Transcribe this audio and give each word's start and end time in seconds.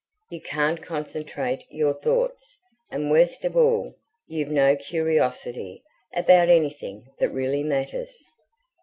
You 0.31 0.41
can't 0.41 0.81
concentrate 0.81 1.63
your 1.69 1.93
thoughts, 1.93 2.57
and, 2.89 3.11
worst 3.11 3.45
of 3.45 3.55
all, 3.55 3.93
you've 4.27 4.49
no 4.49 4.75
curiosity 4.75 5.83
about 6.15 6.49
anything 6.49 7.05
that 7.19 7.29
really 7.29 7.61
matters. 7.61 8.27